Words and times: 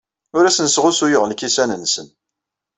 Ur 0.37 0.43
asen-sɣusuyeɣ 0.45 1.23
lkisan-nsen. 1.25 2.07